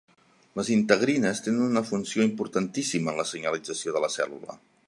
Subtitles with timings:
[0.59, 4.63] Les integrines tenen una funció importantíssima en la senyalització de la cèl·lula.